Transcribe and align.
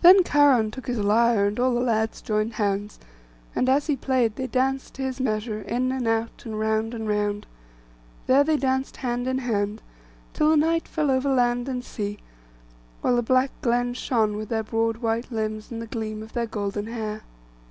Then 0.00 0.24
Cheiron 0.24 0.70
took 0.70 0.86
his 0.86 0.96
lyre, 1.00 1.44
and 1.48 1.60
all 1.60 1.74
the 1.74 1.82
lads 1.82 2.22
joined 2.22 2.54
hands; 2.54 2.98
and 3.54 3.68
as 3.68 3.88
be 3.88 3.94
played, 3.94 4.36
they 4.36 4.46
danced 4.46 4.94
to 4.94 5.02
his 5.02 5.20
measure, 5.20 5.60
in 5.60 5.92
and 5.92 6.08
out, 6.08 6.46
and 6.46 6.58
round 6.58 6.94
and 6.94 7.06
round. 7.06 7.46
There 8.26 8.42
they 8.42 8.56
danced 8.56 8.96
hand 8.96 9.28
in 9.28 9.36
hand, 9.36 9.82
till 10.32 10.48
the 10.48 10.56
night 10.56 10.88
fell 10.88 11.10
over 11.10 11.28
land 11.28 11.68
and 11.68 11.84
sea, 11.84 12.20
while 13.02 13.16
the 13.16 13.22
black 13.22 13.50
glen 13.60 13.92
shone 13.92 14.34
with 14.38 14.48
their 14.48 14.62
broad 14.64 14.96
white 14.96 15.30
limbs 15.30 15.70
and 15.70 15.82
the 15.82 15.86
gleam 15.86 16.22
of 16.22 16.32
their 16.32 16.46
golden 16.46 16.86
hair. 16.86 17.24